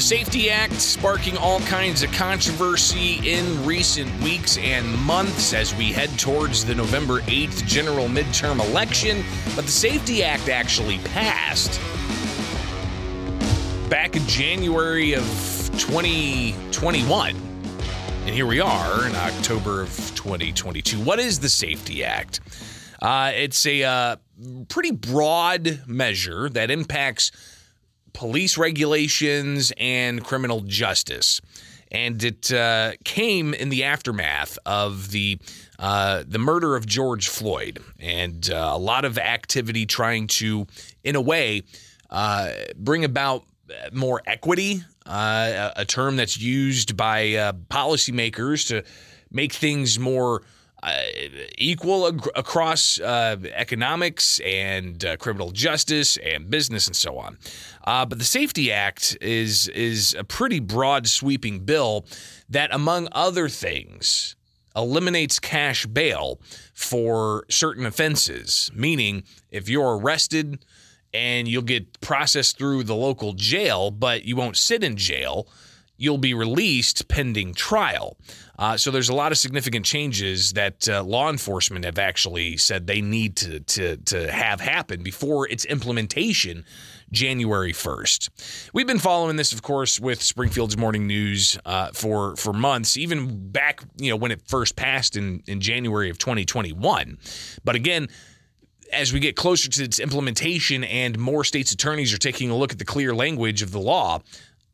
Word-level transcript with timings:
The 0.00 0.06
Safety 0.06 0.50
Act 0.50 0.80
sparking 0.80 1.36
all 1.36 1.60
kinds 1.60 2.02
of 2.02 2.10
controversy 2.12 3.20
in 3.22 3.66
recent 3.66 4.10
weeks 4.22 4.56
and 4.56 4.90
months 5.00 5.52
as 5.52 5.74
we 5.74 5.92
head 5.92 6.08
towards 6.18 6.64
the 6.64 6.74
November 6.74 7.20
8th 7.20 7.66
general 7.66 8.06
midterm 8.06 8.66
election. 8.66 9.22
But 9.54 9.66
the 9.66 9.70
Safety 9.70 10.24
Act 10.24 10.48
actually 10.48 11.00
passed 11.00 11.78
back 13.90 14.16
in 14.16 14.26
January 14.26 15.12
of 15.12 15.22
2021. 15.78 17.36
And 18.24 18.34
here 18.34 18.46
we 18.46 18.58
are 18.58 19.06
in 19.06 19.14
October 19.14 19.82
of 19.82 19.94
2022. 20.14 20.98
What 20.98 21.20
is 21.20 21.40
the 21.40 21.50
Safety 21.50 22.04
Act? 22.04 22.40
Uh, 23.02 23.32
it's 23.34 23.66
a 23.66 23.84
uh, 23.84 24.16
pretty 24.70 24.92
broad 24.92 25.82
measure 25.86 26.48
that 26.48 26.70
impacts 26.70 27.32
police 28.12 28.58
regulations 28.58 29.72
and 29.76 30.24
criminal 30.24 30.60
justice. 30.60 31.40
And 31.92 32.22
it 32.22 32.52
uh, 32.52 32.92
came 33.04 33.52
in 33.52 33.68
the 33.68 33.82
aftermath 33.84 34.58
of 34.64 35.10
the 35.10 35.38
uh, 35.78 36.22
the 36.26 36.38
murder 36.38 36.76
of 36.76 36.86
George 36.86 37.28
Floyd, 37.28 37.80
and 37.98 38.48
uh, 38.50 38.70
a 38.74 38.78
lot 38.78 39.04
of 39.04 39.18
activity 39.18 39.86
trying 39.86 40.26
to, 40.26 40.66
in 41.02 41.16
a 41.16 41.20
way, 41.20 41.62
uh, 42.10 42.52
bring 42.76 43.04
about 43.04 43.44
more 43.92 44.22
equity, 44.26 44.82
uh, 45.06 45.70
a 45.76 45.84
term 45.84 46.16
that's 46.16 46.38
used 46.38 46.96
by 46.96 47.34
uh, 47.34 47.52
policymakers 47.70 48.68
to 48.68 48.84
make 49.30 49.52
things 49.52 49.98
more 49.98 50.42
uh, 50.82 51.02
equal 51.58 52.08
ag- 52.08 52.30
across 52.34 52.98
uh, 53.00 53.36
economics 53.52 54.40
and 54.40 55.04
uh, 55.04 55.16
criminal 55.16 55.50
justice 55.50 56.16
and 56.18 56.50
business 56.50 56.86
and 56.86 56.96
so 56.96 57.18
on. 57.18 57.38
Uh, 57.84 58.06
but 58.06 58.18
the 58.18 58.24
Safety 58.24 58.72
Act 58.72 59.16
is 59.20 59.68
is 59.68 60.14
a 60.18 60.24
pretty 60.24 60.60
broad 60.60 61.06
sweeping 61.06 61.60
bill 61.60 62.06
that, 62.48 62.72
among 62.74 63.08
other 63.12 63.48
things, 63.48 64.36
eliminates 64.74 65.38
cash 65.38 65.86
bail 65.86 66.40
for 66.72 67.44
certain 67.48 67.86
offenses. 67.86 68.70
Meaning, 68.74 69.24
if 69.50 69.68
you're 69.68 69.98
arrested 69.98 70.64
and 71.12 71.48
you'll 71.48 71.62
get 71.62 72.00
processed 72.00 72.56
through 72.56 72.84
the 72.84 72.94
local 72.94 73.32
jail, 73.32 73.90
but 73.90 74.24
you 74.24 74.36
won't 74.36 74.56
sit 74.56 74.84
in 74.84 74.96
jail 74.96 75.48
you'll 76.00 76.18
be 76.18 76.32
released 76.32 77.06
pending 77.08 77.52
trial. 77.52 78.16
Uh, 78.58 78.76
so 78.76 78.90
there's 78.90 79.10
a 79.10 79.14
lot 79.14 79.32
of 79.32 79.38
significant 79.38 79.84
changes 79.84 80.54
that 80.54 80.88
uh, 80.88 81.02
law 81.02 81.28
enforcement 81.28 81.84
have 81.84 81.98
actually 81.98 82.56
said 82.56 82.86
they 82.86 83.02
need 83.02 83.36
to, 83.36 83.60
to, 83.60 83.96
to 83.98 84.32
have 84.32 84.60
happen 84.60 85.02
before 85.02 85.46
its 85.48 85.66
implementation 85.66 86.64
January 87.12 87.72
1st. 87.72 88.70
We've 88.72 88.86
been 88.86 88.98
following 88.98 89.36
this, 89.36 89.52
of 89.52 89.60
course, 89.62 90.00
with 90.00 90.22
Springfield's 90.22 90.76
Morning 90.76 91.06
News 91.06 91.58
uh, 91.66 91.90
for 91.92 92.36
for 92.36 92.52
months, 92.52 92.96
even 92.96 93.50
back 93.50 93.82
you 93.96 94.10
know 94.10 94.16
when 94.16 94.30
it 94.30 94.40
first 94.46 94.76
passed 94.76 95.16
in 95.16 95.42
in 95.46 95.60
January 95.60 96.08
of 96.08 96.18
2021. 96.18 97.18
But 97.64 97.74
again, 97.74 98.08
as 98.92 99.12
we 99.12 99.20
get 99.20 99.36
closer 99.36 99.68
to 99.68 99.84
its 99.84 99.98
implementation 99.98 100.84
and 100.84 101.18
more 101.18 101.44
states' 101.44 101.72
attorneys 101.72 102.12
are 102.12 102.18
taking 102.18 102.50
a 102.50 102.56
look 102.56 102.72
at 102.72 102.78
the 102.78 102.84
clear 102.84 103.14
language 103.14 103.62
of 103.62 103.72
the 103.72 103.80
law, 103.80 104.20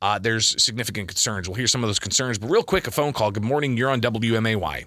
uh, 0.02 0.18
there's 0.18 0.62
significant 0.62 1.08
concerns. 1.08 1.48
We'll 1.48 1.56
hear 1.56 1.66
some 1.66 1.82
of 1.82 1.88
those 1.88 1.98
concerns, 1.98 2.38
but 2.38 2.48
real 2.48 2.62
quick, 2.62 2.86
a 2.86 2.90
phone 2.90 3.12
call. 3.12 3.30
Good 3.30 3.44
morning. 3.44 3.76
You're 3.76 3.90
on 3.90 4.00
WMAY. 4.00 4.86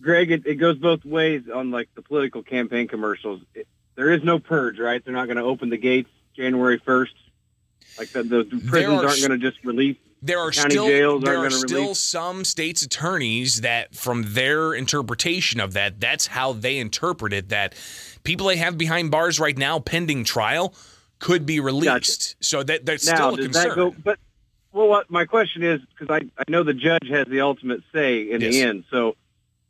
Greg, 0.00 0.30
it, 0.30 0.46
it 0.46 0.56
goes 0.56 0.78
both 0.78 1.04
ways 1.04 1.42
on 1.52 1.70
like 1.70 1.88
the 1.94 2.02
political 2.02 2.42
campaign 2.42 2.88
commercials. 2.88 3.40
It, 3.54 3.66
there 3.94 4.10
is 4.10 4.24
no 4.24 4.38
purge, 4.38 4.78
right? 4.78 5.04
They're 5.04 5.14
not 5.14 5.26
going 5.26 5.36
to 5.36 5.44
open 5.44 5.70
the 5.70 5.76
gates 5.76 6.10
January 6.34 6.80
1st. 6.80 7.08
Like 7.98 8.08
the, 8.10 8.22
the 8.22 8.44
prisons 8.66 9.02
are, 9.02 9.06
aren't 9.06 9.20
going 9.20 9.38
to 9.38 9.38
just 9.38 9.64
release. 9.64 9.96
There 10.24 10.38
are 10.38 10.52
still 10.52 11.18
there 11.18 11.38
are 11.38 11.50
still 11.50 11.82
release. 11.82 11.98
some 11.98 12.44
states' 12.44 12.82
attorneys 12.82 13.62
that, 13.62 13.94
from 13.94 14.22
their 14.34 14.72
interpretation 14.72 15.58
of 15.58 15.72
that, 15.72 15.98
that's 15.98 16.28
how 16.28 16.52
they 16.52 16.78
interpret 16.78 17.32
it. 17.32 17.48
That 17.48 17.74
people 18.22 18.46
they 18.46 18.56
have 18.56 18.78
behind 18.78 19.10
bars 19.10 19.40
right 19.40 19.58
now, 19.58 19.80
pending 19.80 20.22
trial, 20.22 20.74
could 21.22 21.46
be 21.46 21.60
released. 21.60 22.34
Gotcha. 22.34 22.36
So 22.40 22.62
that 22.64 22.84
that's 22.84 23.06
now, 23.06 23.14
still 23.14 23.34
a 23.34 23.38
concern. 23.38 23.74
Go, 23.74 23.94
but 24.04 24.18
well, 24.72 24.88
what 24.88 25.10
my 25.10 25.24
question 25.24 25.62
is 25.62 25.80
because 25.96 26.10
I 26.10 26.28
I 26.36 26.50
know 26.50 26.64
the 26.64 26.74
judge 26.74 27.08
has 27.08 27.26
the 27.28 27.40
ultimate 27.40 27.80
say 27.94 28.30
in 28.30 28.40
yes. 28.40 28.52
the 28.52 28.62
end. 28.62 28.84
So 28.90 29.16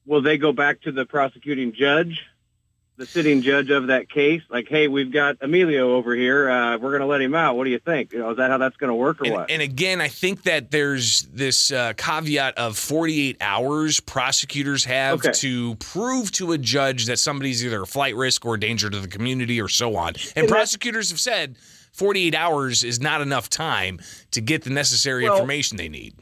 will 0.06 0.22
they 0.22 0.38
go 0.38 0.52
back 0.52 0.80
to 0.82 0.92
the 0.92 1.04
prosecuting 1.04 1.74
judge 1.74 2.22
the 2.96 3.06
sitting 3.06 3.42
judge 3.42 3.70
of 3.70 3.86
that 3.86 4.10
case, 4.10 4.42
like, 4.50 4.68
hey, 4.68 4.86
we've 4.86 5.10
got 5.10 5.38
Emilio 5.40 5.94
over 5.94 6.14
here. 6.14 6.48
Uh, 6.48 6.76
we're 6.78 6.90
going 6.90 7.00
to 7.00 7.06
let 7.06 7.20
him 7.20 7.34
out. 7.34 7.56
What 7.56 7.64
do 7.64 7.70
you 7.70 7.78
think? 7.78 8.12
You 8.12 8.18
know, 8.18 8.30
is 8.30 8.36
that 8.36 8.50
how 8.50 8.58
that's 8.58 8.76
going 8.76 8.88
to 8.88 8.94
work 8.94 9.20
or 9.20 9.24
and, 9.24 9.34
what? 9.34 9.50
And 9.50 9.62
again, 9.62 10.00
I 10.00 10.08
think 10.08 10.42
that 10.42 10.70
there's 10.70 11.22
this 11.22 11.72
uh, 11.72 11.94
caveat 11.96 12.58
of 12.58 12.76
48 12.76 13.38
hours 13.40 14.00
prosecutors 14.00 14.84
have 14.84 15.20
okay. 15.20 15.32
to 15.32 15.74
prove 15.76 16.30
to 16.32 16.52
a 16.52 16.58
judge 16.58 17.06
that 17.06 17.18
somebody's 17.18 17.64
either 17.64 17.82
a 17.82 17.86
flight 17.86 18.14
risk 18.14 18.44
or 18.44 18.54
a 18.54 18.60
danger 18.60 18.90
to 18.90 19.00
the 19.00 19.08
community 19.08 19.60
or 19.60 19.68
so 19.68 19.96
on. 19.96 20.08
And, 20.08 20.44
and 20.44 20.48
prosecutors 20.48 21.10
have 21.10 21.20
said 21.20 21.56
48 21.92 22.34
hours 22.34 22.84
is 22.84 23.00
not 23.00 23.20
enough 23.20 23.48
time 23.48 24.00
to 24.32 24.40
get 24.40 24.64
the 24.64 24.70
necessary 24.70 25.24
well, 25.24 25.34
information 25.34 25.76
they 25.76 25.88
need. 25.88 26.14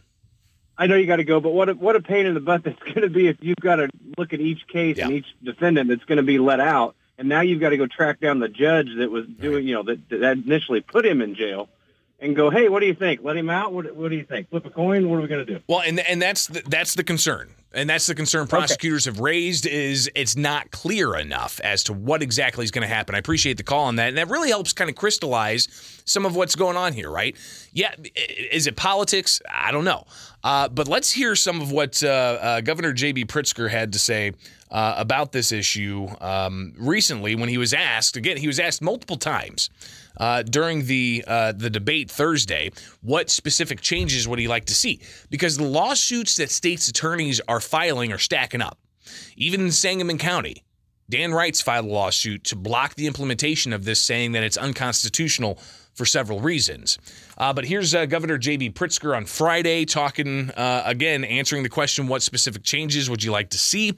I 0.80 0.86
know 0.86 0.96
you 0.96 1.06
got 1.06 1.16
to 1.16 1.24
go, 1.24 1.40
but 1.40 1.50
what 1.50 1.68
a, 1.68 1.74
what 1.74 1.94
a 1.94 2.00
pain 2.00 2.24
in 2.24 2.32
the 2.32 2.40
butt 2.40 2.62
that's 2.64 2.82
going 2.82 3.02
to 3.02 3.10
be 3.10 3.28
if 3.28 3.36
you've 3.40 3.56
got 3.56 3.76
to 3.76 3.90
look 4.16 4.32
at 4.32 4.40
each 4.40 4.66
case 4.66 4.96
yeah. 4.96 5.04
and 5.04 5.12
each 5.12 5.26
defendant 5.44 5.90
that's 5.90 6.04
going 6.04 6.16
to 6.16 6.22
be 6.22 6.38
let 6.38 6.58
out, 6.58 6.96
and 7.18 7.28
now 7.28 7.42
you've 7.42 7.60
got 7.60 7.68
to 7.68 7.76
go 7.76 7.86
track 7.86 8.18
down 8.18 8.40
the 8.40 8.48
judge 8.48 8.88
that 8.96 9.10
was 9.10 9.26
doing, 9.26 9.56
right. 9.56 9.64
you 9.64 9.74
know, 9.74 9.82
that, 9.82 10.08
that 10.08 10.38
initially 10.38 10.80
put 10.80 11.04
him 11.04 11.20
in 11.20 11.34
jail, 11.34 11.68
and 12.18 12.34
go, 12.34 12.50
hey, 12.50 12.68
what 12.68 12.80
do 12.80 12.86
you 12.86 12.94
think? 12.94 13.20
Let 13.22 13.36
him 13.36 13.50
out? 13.50 13.72
What, 13.72 13.94
what 13.94 14.10
do 14.10 14.16
you 14.16 14.24
think? 14.24 14.50
Flip 14.50 14.64
a 14.64 14.70
coin? 14.70 15.08
What 15.08 15.16
are 15.16 15.22
we 15.22 15.28
going 15.28 15.46
to 15.46 15.54
do? 15.54 15.62
Well, 15.66 15.80
and 15.80 16.00
and 16.00 16.20
that's 16.20 16.46
the, 16.46 16.62
that's 16.66 16.94
the 16.94 17.04
concern. 17.04 17.50
And 17.72 17.88
that's 17.88 18.06
the 18.06 18.16
concern 18.16 18.48
prosecutors 18.48 19.06
okay. 19.06 19.14
have 19.14 19.20
raised 19.20 19.64
is 19.64 20.10
it's 20.16 20.36
not 20.36 20.72
clear 20.72 21.14
enough 21.14 21.60
as 21.60 21.84
to 21.84 21.92
what 21.92 22.20
exactly 22.20 22.64
is 22.64 22.72
going 22.72 22.82
to 22.82 22.92
happen. 22.92 23.14
I 23.14 23.18
appreciate 23.18 23.58
the 23.58 23.62
call 23.62 23.84
on 23.84 23.96
that. 23.96 24.08
And 24.08 24.18
that 24.18 24.28
really 24.28 24.48
helps 24.48 24.72
kind 24.72 24.90
of 24.90 24.96
crystallize 24.96 25.68
some 26.04 26.26
of 26.26 26.34
what's 26.34 26.56
going 26.56 26.76
on 26.76 26.92
here, 26.92 27.10
right? 27.10 27.36
Yeah, 27.72 27.94
is 28.50 28.66
it 28.66 28.74
politics? 28.74 29.40
I 29.48 29.70
don't 29.70 29.84
know. 29.84 30.04
Uh, 30.42 30.68
but 30.68 30.88
let's 30.88 31.12
hear 31.12 31.36
some 31.36 31.60
of 31.60 31.70
what 31.70 32.02
uh, 32.02 32.08
uh, 32.08 32.60
Governor 32.62 32.92
J.B. 32.92 33.26
Pritzker 33.26 33.70
had 33.70 33.92
to 33.92 33.98
say 33.98 34.32
uh, 34.70 34.94
about 34.96 35.32
this 35.32 35.52
issue 35.52 36.08
um, 36.20 36.72
recently 36.78 37.34
when 37.34 37.48
he 37.48 37.58
was 37.58 37.74
asked. 37.74 38.16
Again, 38.16 38.36
he 38.36 38.46
was 38.46 38.58
asked 38.58 38.80
multiple 38.80 39.16
times 39.16 39.68
uh, 40.16 40.42
during 40.42 40.86
the 40.86 41.24
uh, 41.26 41.52
the 41.52 41.70
debate 41.70 42.10
Thursday. 42.10 42.70
What 43.02 43.30
specific 43.30 43.80
changes 43.80 44.26
would 44.28 44.38
he 44.38 44.48
like 44.48 44.66
to 44.66 44.74
see? 44.74 45.00
Because 45.28 45.56
the 45.56 45.64
lawsuits 45.64 46.36
that 46.36 46.50
states' 46.50 46.88
attorneys 46.88 47.40
are 47.48 47.59
filing 47.60 48.12
are 48.12 48.18
stacking 48.18 48.62
up. 48.62 48.78
Even 49.36 49.60
in 49.60 49.72
Sangamon 49.72 50.18
County, 50.18 50.64
Dan 51.08 51.32
Wright's 51.32 51.60
filed 51.60 51.86
a 51.86 51.88
lawsuit 51.88 52.44
to 52.44 52.56
block 52.56 52.94
the 52.94 53.06
implementation 53.06 53.72
of 53.72 53.84
this, 53.84 54.00
saying 54.00 54.32
that 54.32 54.44
it's 54.44 54.56
unconstitutional 54.56 55.58
for 55.94 56.06
several 56.06 56.40
reasons. 56.40 56.98
Uh, 57.36 57.52
but 57.52 57.64
here's 57.64 57.94
uh, 57.94 58.06
Governor 58.06 58.38
J.B. 58.38 58.70
Pritzker 58.70 59.16
on 59.16 59.26
Friday 59.26 59.84
talking 59.84 60.50
uh, 60.50 60.82
again, 60.86 61.24
answering 61.24 61.62
the 61.62 61.68
question 61.68 62.06
what 62.06 62.22
specific 62.22 62.62
changes 62.62 63.10
would 63.10 63.24
you 63.24 63.32
like 63.32 63.50
to 63.50 63.58
see? 63.58 63.92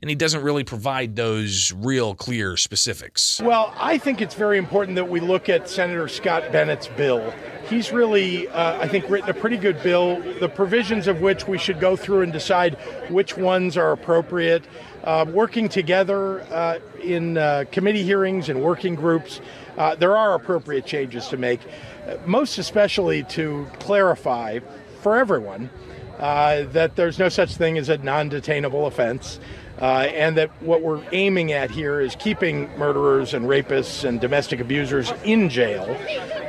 And 0.00 0.08
he 0.08 0.14
doesn't 0.14 0.42
really 0.42 0.64
provide 0.64 1.16
those 1.16 1.72
real 1.72 2.14
clear 2.14 2.56
specifics. 2.56 3.40
Well, 3.42 3.74
I 3.76 3.98
think 3.98 4.20
it's 4.20 4.34
very 4.34 4.58
important 4.58 4.96
that 4.96 5.08
we 5.08 5.20
look 5.20 5.48
at 5.48 5.68
Senator 5.68 6.08
Scott 6.08 6.52
Bennett's 6.52 6.88
bill. 6.88 7.34
He's 7.68 7.92
really, 7.92 8.48
uh, 8.48 8.80
I 8.80 8.88
think, 8.88 9.08
written 9.10 9.28
a 9.28 9.34
pretty 9.34 9.56
good 9.56 9.82
bill, 9.82 10.20
the 10.40 10.48
provisions 10.48 11.06
of 11.06 11.20
which 11.20 11.46
we 11.46 11.58
should 11.58 11.80
go 11.80 11.96
through 11.96 12.22
and 12.22 12.32
decide 12.32 12.74
which 13.10 13.36
ones 13.36 13.76
are 13.76 13.92
appropriate. 13.92 14.64
Uh, 15.04 15.24
working 15.28 15.68
together 15.68 16.42
uh, 16.52 16.78
in 17.02 17.38
uh, 17.38 17.64
committee 17.70 18.02
hearings 18.02 18.48
and 18.48 18.62
working 18.62 18.94
groups, 18.94 19.40
uh, 19.76 19.94
there 19.94 20.16
are 20.16 20.34
appropriate 20.34 20.84
changes 20.84 21.28
to 21.28 21.36
make, 21.36 21.60
uh, 22.06 22.16
most 22.26 22.58
especially 22.58 23.22
to 23.24 23.66
clarify 23.78 24.58
for 25.02 25.16
everyone 25.16 25.70
that 26.18 26.96
there's 26.96 27.18
no 27.18 27.28
such 27.28 27.54
thing 27.54 27.78
as 27.78 27.88
a 27.88 27.96
non 27.98 28.28
detainable 28.28 28.86
offense. 28.86 29.38
Uh, 29.80 30.08
and 30.14 30.36
that 30.36 30.50
what 30.62 30.82
we're 30.82 31.02
aiming 31.12 31.52
at 31.52 31.70
here 31.70 32.00
is 32.00 32.16
keeping 32.16 32.68
murderers 32.76 33.32
and 33.32 33.46
rapists 33.46 34.06
and 34.06 34.20
domestic 34.20 34.58
abusers 34.58 35.12
in 35.24 35.48
jail 35.48 35.84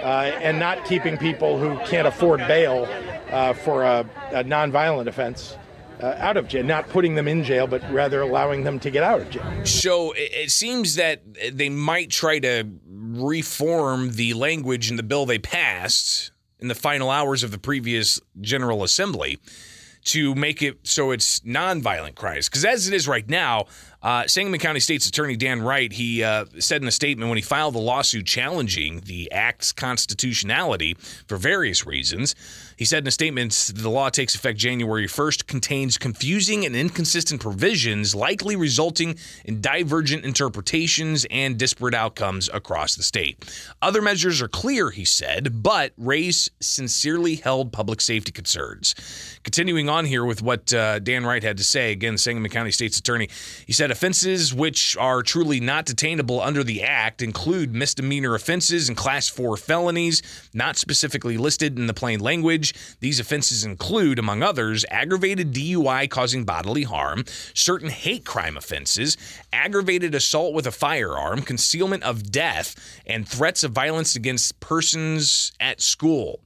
uh, 0.03 0.31
and 0.41 0.57
not 0.57 0.83
keeping 0.85 1.17
people 1.17 1.59
who 1.59 1.77
can't 1.85 2.07
afford 2.07 2.39
bail 2.47 2.87
uh, 3.29 3.53
for 3.53 3.83
a, 3.83 3.99
a 4.31 4.43
nonviolent 4.43 5.07
offense. 5.07 5.57
Uh, 6.01 6.15
out 6.19 6.37
of 6.37 6.47
jail, 6.47 6.63
not 6.63 6.87
putting 6.87 7.15
them 7.15 7.27
in 7.27 7.43
jail, 7.43 7.67
but 7.67 7.83
rather 7.91 8.21
allowing 8.21 8.63
them 8.63 8.79
to 8.79 8.89
get 8.89 9.03
out 9.03 9.19
of 9.19 9.29
jail. 9.29 9.43
So 9.65 10.13
it 10.15 10.49
seems 10.49 10.95
that 10.95 11.21
they 11.51 11.67
might 11.67 12.09
try 12.09 12.39
to 12.39 12.63
reform 12.87 14.11
the 14.13 14.33
language 14.33 14.89
in 14.89 14.95
the 14.95 15.03
bill 15.03 15.25
they 15.25 15.39
passed 15.39 16.31
in 16.57 16.69
the 16.69 16.75
final 16.75 17.09
hours 17.09 17.43
of 17.43 17.51
the 17.51 17.57
previous 17.57 18.17
General 18.39 18.83
Assembly 18.83 19.39
to 20.05 20.35
make 20.35 20.61
it 20.61 20.77
so 20.83 21.11
it's 21.11 21.39
nonviolent 21.41 22.15
crimes. 22.15 22.49
Because 22.49 22.65
as 22.65 22.87
it 22.87 22.93
is 22.93 23.07
right 23.07 23.27
now, 23.29 23.65
Uh, 24.01 24.25
Sangamon 24.27 24.59
County 24.61 24.79
State's 24.79 25.07
Attorney 25.07 25.35
Dan 25.35 25.61
Wright, 25.61 25.91
he 25.91 26.23
uh, 26.23 26.45
said 26.57 26.81
in 26.81 26.87
a 26.87 26.91
statement 26.91 27.29
when 27.29 27.37
he 27.37 27.41
filed 27.41 27.75
the 27.75 27.79
lawsuit 27.79 28.25
challenging 28.25 29.01
the 29.01 29.29
act's 29.31 29.73
constitutionality 29.73 30.95
for 31.27 31.35
various 31.35 31.85
reasons. 31.85 32.33
He 32.77 32.85
said 32.85 33.03
in 33.03 33.07
a 33.07 33.11
statement 33.11 33.71
the 33.75 33.89
law 33.89 34.09
takes 34.09 34.35
effect 34.35 34.57
January 34.57 35.05
1st, 35.05 35.47
contains 35.47 35.97
confusing 35.97 36.65
and 36.65 36.77
inconsistent 36.77 37.41
provisions, 37.41 38.15
likely 38.15 38.55
resulting 38.55 39.17
in 39.43 39.59
divergent 39.59 40.23
interpretations 40.23 41.25
and 41.29 41.57
disparate 41.57 41.93
outcomes 41.93 42.49
across 42.53 42.95
the 42.95 43.03
state. 43.03 43.51
Other 43.81 44.01
measures 44.01 44.41
are 44.41 44.47
clear, 44.47 44.91
he 44.91 45.03
said, 45.03 45.61
but 45.61 45.91
raise 45.97 46.49
sincerely 46.61 47.35
held 47.35 47.73
public 47.73 47.99
safety 47.99 48.31
concerns. 48.31 48.95
Continuing 49.43 49.89
on 49.89 50.05
here 50.05 50.23
with 50.23 50.41
what 50.41 50.73
uh, 50.73 50.99
Dan 50.99 51.25
Wright 51.25 51.43
had 51.43 51.57
to 51.57 51.65
say, 51.65 51.91
again, 51.91 52.17
Sangamon 52.17 52.49
County 52.49 52.71
State's 52.71 52.97
Attorney, 52.97 53.27
he 53.67 53.73
said 53.73 53.88
offenses 53.91 54.53
which 54.53 54.97
are 54.97 55.21
truly 55.21 55.59
not 55.59 55.85
detainable 55.85 56.45
under 56.45 56.63
the 56.63 56.83
Act 56.83 57.21
include 57.21 57.73
misdemeanor 57.73 58.35
offenses 58.35 58.87
and 58.87 58.97
Class 58.97 59.27
4 59.27 59.57
felonies, 59.57 60.21
not 60.53 60.77
specifically 60.77 61.37
listed 61.37 61.77
in 61.77 61.87
the 61.87 61.93
plain 61.93 62.19
language. 62.19 62.73
These 62.99 63.19
offenses 63.19 63.63
include, 63.63 64.19
among 64.19 64.43
others, 64.43 64.85
aggravated 64.89 65.53
DUI 65.53 66.09
causing 66.09 66.45
bodily 66.45 66.83
harm, 66.83 67.25
certain 67.53 67.89
hate 67.89 68.25
crime 68.25 68.57
offenses, 68.57 69.17
aggravated 69.51 70.15
assault 70.15 70.53
with 70.53 70.67
a 70.67 70.71
firearm, 70.71 71.41
concealment 71.41 72.03
of 72.03 72.31
death, 72.31 72.75
and 73.05 73.27
threats 73.27 73.63
of 73.63 73.71
violence 73.71 74.15
against 74.15 74.59
persons 74.59 75.51
at 75.59 75.81
school. 75.81 76.41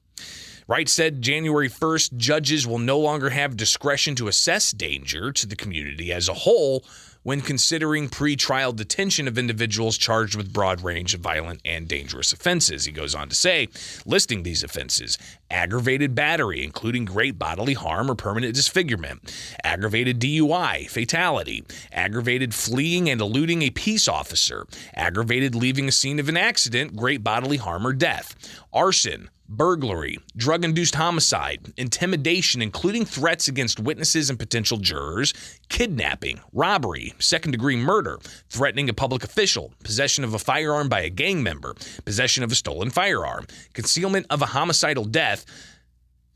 Wright 0.68 0.88
said 0.88 1.22
January 1.22 1.70
1st, 1.70 2.16
judges 2.16 2.66
will 2.66 2.80
no 2.80 2.98
longer 2.98 3.30
have 3.30 3.58
discretion 3.58 4.16
to 4.16 4.30
assess 4.30 4.72
danger 4.72 5.32
to 5.32 5.46
the 5.46 5.58
community 5.58 6.14
as 6.14 6.30
a 6.30 6.34
whole 6.34 6.86
when 7.24 7.42
considering 7.42 8.10
pretrial 8.10 8.76
detention 8.76 9.28
of 9.28 9.38
individuals 9.38 9.98
charged 9.98 10.36
with 10.36 10.54
broad 10.54 10.82
range 10.82 11.14
of 11.14 11.22
violent 11.22 11.62
and 11.66 11.88
dangerous 11.88 12.32
offenses. 12.32 12.86
He 12.86 12.92
goes 12.92 13.16
on 13.16 13.30
to 13.30 13.36
say, 13.36 13.70
listing 14.06 14.44
these 14.44 14.64
offenses 14.64 15.18
aggravated 15.50 16.16
battery, 16.16 16.64
including 16.64 17.06
great 17.06 17.38
bodily 17.38 17.74
harm 17.74 18.10
or 18.10 18.16
permanent 18.16 18.56
disfigurement, 18.56 19.34
aggravated 19.64 20.20
DUI, 20.20 20.90
fatality, 20.90 21.64
aggravated 21.92 22.54
fleeing 22.54 23.10
and 23.10 23.22
eluding 23.22 23.62
a 23.62 23.70
peace 23.70 24.08
officer, 24.08 24.66
aggravated 24.96 25.56
leaving 25.56 25.88
a 25.88 25.92
scene 25.92 26.20
of 26.20 26.28
an 26.28 26.38
accident, 26.38 26.96
great 26.96 27.24
bodily 27.24 27.58
harm 27.58 27.86
or 27.86 27.94
death, 27.94 28.36
arson, 28.74 29.30
burglary, 29.58 30.18
drug 30.36 30.66
induced 30.66 30.96
homicide, 30.96 31.74
intimidation, 31.78 32.62
including 32.62 33.06
threats 33.06 33.48
against 33.48 33.80
witnesses 33.80 34.30
and 34.30 34.40
potential 34.40 34.78
jurors, 34.78 35.34
kidnapping, 35.70 36.40
robbery, 36.52 37.14
second 37.20 37.52
degree 37.52 37.76
murder, 37.76 38.20
threatening 38.50 38.90
a 38.90 38.94
public 38.94 39.24
official, 39.24 39.74
possession 39.84 40.24
of 40.24 40.34
a 40.34 40.40
firearm 40.40 40.90
by 40.90 41.02
a 41.02 41.10
gang 41.10 41.44
member, 41.44 41.76
possession 42.06 42.44
of 42.44 42.52
a 42.52 42.56
stolen 42.56 42.90
firearm, 42.90 43.46
concealment 43.74 44.26
of 44.30 44.42
a 44.42 44.48
homicidal 44.48 45.06
death. 45.06 45.46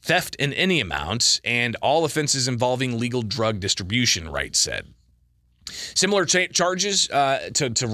Theft 0.01 0.35
in 0.35 0.53
any 0.53 0.79
amount, 0.79 1.41
and 1.43 1.75
all 1.81 2.05
offenses 2.05 2.47
involving 2.47 2.99
legal 2.99 3.23
drug 3.23 3.59
distribution, 3.59 4.29
Wright 4.29 4.55
said. 4.55 4.93
Similar 5.95 6.25
cha- 6.25 6.47
charges 6.47 7.09
uh, 7.09 7.49
to, 7.53 7.69
to 7.69 7.87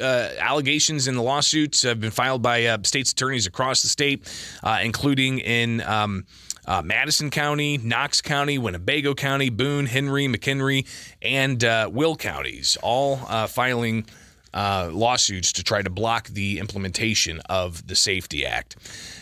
uh, 0.00 0.28
allegations 0.38 1.08
in 1.08 1.14
the 1.14 1.22
lawsuits 1.22 1.82
have 1.82 2.00
been 2.00 2.10
filed 2.10 2.42
by 2.42 2.66
uh, 2.66 2.78
state's 2.82 3.12
attorneys 3.12 3.46
across 3.46 3.82
the 3.82 3.88
state, 3.88 4.28
uh, 4.62 4.80
including 4.82 5.38
in 5.38 5.80
um, 5.82 6.24
uh, 6.66 6.82
Madison 6.82 7.30
County, 7.30 7.78
Knox 7.78 8.20
County, 8.20 8.58
Winnebago 8.58 9.14
County, 9.14 9.50
Boone, 9.50 9.86
Henry, 9.86 10.26
McHenry, 10.26 10.86
and 11.20 11.62
uh, 11.64 11.88
Will 11.92 12.16
counties, 12.16 12.76
all 12.82 13.16
filing 13.46 14.06
uh, 14.54 14.90
lawsuits 14.92 15.52
to 15.52 15.64
try 15.64 15.82
to 15.82 15.90
block 15.90 16.28
the 16.28 16.58
implementation 16.58 17.40
of 17.48 17.86
the 17.86 17.94
Safety 17.94 18.44
Act. 18.44 18.76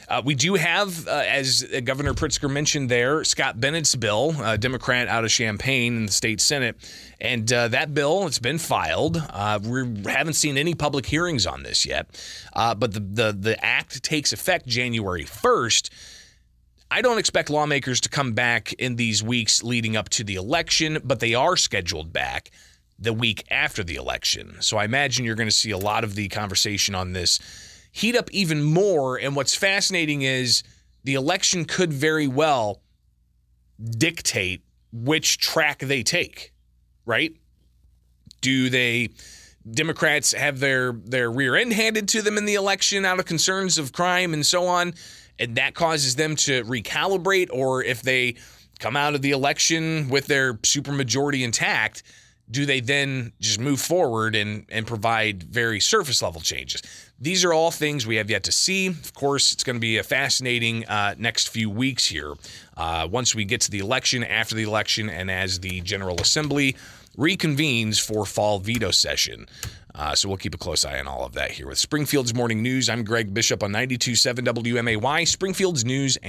Uh, 0.08 0.20
we 0.24 0.34
do 0.34 0.54
have, 0.54 1.06
uh, 1.06 1.22
as 1.26 1.62
Governor 1.84 2.14
Pritzker 2.14 2.50
mentioned 2.50 2.88
there, 2.88 3.22
Scott 3.22 3.60
Bennett's 3.60 3.94
bill, 3.94 4.34
a 4.42 4.58
Democrat 4.58 5.06
out 5.06 5.24
of 5.24 5.30
Champaign 5.30 5.96
in 5.96 6.06
the 6.06 6.12
state 6.12 6.40
Senate. 6.40 6.76
And 7.20 7.52
uh, 7.52 7.68
that 7.68 7.94
bill, 7.94 8.26
it's 8.26 8.40
been 8.40 8.58
filed. 8.58 9.22
Uh, 9.30 9.60
we 9.62 10.02
haven't 10.10 10.34
seen 10.34 10.56
any 10.56 10.74
public 10.74 11.06
hearings 11.06 11.46
on 11.46 11.62
this 11.62 11.86
yet. 11.86 12.08
Uh, 12.52 12.74
but 12.74 12.92
the, 12.92 13.00
the, 13.00 13.36
the 13.38 13.64
act 13.64 14.02
takes 14.02 14.32
effect 14.32 14.66
January 14.66 15.24
1st. 15.24 15.90
I 16.90 17.02
don't 17.02 17.18
expect 17.18 17.50
lawmakers 17.50 18.00
to 18.00 18.08
come 18.08 18.32
back 18.32 18.72
in 18.72 18.96
these 18.96 19.22
weeks 19.22 19.62
leading 19.62 19.96
up 19.96 20.08
to 20.10 20.24
the 20.24 20.34
election, 20.34 20.98
but 21.04 21.20
they 21.20 21.34
are 21.34 21.56
scheduled 21.56 22.12
back 22.12 22.50
the 23.00 23.12
week 23.12 23.44
after 23.50 23.82
the 23.82 23.96
election. 23.96 24.56
So 24.60 24.76
I 24.76 24.84
imagine 24.84 25.24
you're 25.24 25.34
going 25.34 25.48
to 25.48 25.54
see 25.54 25.70
a 25.70 25.78
lot 25.78 26.04
of 26.04 26.14
the 26.14 26.28
conversation 26.28 26.94
on 26.94 27.12
this 27.12 27.40
heat 27.92 28.14
up 28.14 28.30
even 28.30 28.62
more. 28.62 29.18
And 29.18 29.34
what's 29.34 29.54
fascinating 29.54 30.22
is 30.22 30.62
the 31.04 31.14
election 31.14 31.64
could 31.64 31.92
very 31.92 32.28
well 32.28 32.82
dictate 33.80 34.62
which 34.92 35.38
track 35.38 35.78
they 35.78 36.02
take, 36.02 36.52
right? 37.06 37.34
Do 38.42 38.68
they 38.68 39.10
Democrats 39.70 40.32
have 40.32 40.58
their 40.58 40.92
their 40.92 41.30
rear 41.30 41.54
end 41.54 41.72
handed 41.72 42.08
to 42.08 42.22
them 42.22 42.38
in 42.38 42.44
the 42.44 42.54
election 42.54 43.04
out 43.04 43.18
of 43.18 43.26
concerns 43.26 43.78
of 43.78 43.92
crime 43.92 44.32
and 44.32 44.44
so 44.44 44.66
on, 44.66 44.94
and 45.38 45.56
that 45.56 45.74
causes 45.74 46.16
them 46.16 46.34
to 46.36 46.64
recalibrate 46.64 47.48
or 47.52 47.82
if 47.82 48.02
they 48.02 48.36
come 48.78 48.96
out 48.96 49.14
of 49.14 49.20
the 49.20 49.30
election 49.30 50.08
with 50.08 50.26
their 50.26 50.54
supermajority 50.54 51.44
intact, 51.44 52.02
do 52.50 52.66
they 52.66 52.80
then 52.80 53.32
just 53.40 53.60
move 53.60 53.80
forward 53.80 54.34
and, 54.34 54.66
and 54.70 54.86
provide 54.86 55.42
very 55.44 55.80
surface 55.80 56.22
level 56.22 56.40
changes? 56.40 56.82
These 57.20 57.44
are 57.44 57.52
all 57.52 57.70
things 57.70 58.06
we 58.06 58.16
have 58.16 58.30
yet 58.30 58.44
to 58.44 58.52
see. 58.52 58.88
Of 58.88 59.14
course, 59.14 59.52
it's 59.52 59.62
going 59.62 59.76
to 59.76 59.80
be 59.80 59.98
a 59.98 60.02
fascinating 60.02 60.86
uh, 60.86 61.14
next 61.18 61.50
few 61.50 61.70
weeks 61.70 62.06
here. 62.06 62.34
Uh, 62.76 63.06
once 63.10 63.34
we 63.34 63.44
get 63.44 63.60
to 63.62 63.70
the 63.70 63.78
election, 63.78 64.24
after 64.24 64.54
the 64.54 64.62
election, 64.62 65.10
and 65.10 65.30
as 65.30 65.60
the 65.60 65.80
General 65.82 66.18
Assembly 66.20 66.76
reconvenes 67.16 68.00
for 68.00 68.24
fall 68.24 68.58
veto 68.58 68.90
session. 68.90 69.46
Uh, 69.94 70.14
so 70.14 70.28
we'll 70.28 70.38
keep 70.38 70.54
a 70.54 70.58
close 70.58 70.84
eye 70.84 70.98
on 70.98 71.06
all 71.06 71.26
of 71.26 71.32
that 71.32 71.50
here 71.50 71.66
with 71.66 71.78
Springfield's 71.78 72.32
Morning 72.32 72.62
News. 72.62 72.88
I'm 72.88 73.04
Greg 73.04 73.34
Bishop 73.34 73.62
on 73.62 73.72
92.7 73.72 74.46
WMAY, 74.46 75.26
Springfield's 75.26 75.84
News 75.84 76.16